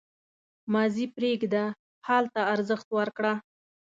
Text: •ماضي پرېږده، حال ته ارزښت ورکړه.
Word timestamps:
•ماضي 0.73 1.05
پرېږده، 1.15 1.65
حال 2.07 2.25
ته 2.33 2.41
ارزښت 2.53 2.87
ورکړه. 2.97 3.33